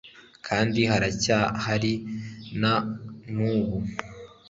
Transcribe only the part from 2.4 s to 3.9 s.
na n'ubu